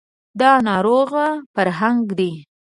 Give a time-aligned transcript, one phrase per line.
[0.39, 1.11] دا ناروغ
[1.53, 2.31] فرهنګ دی